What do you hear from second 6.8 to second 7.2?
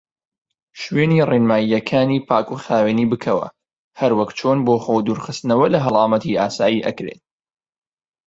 ئەکرێ.